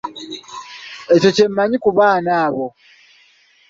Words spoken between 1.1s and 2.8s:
Ekyo kye mmanyi ku baana abo.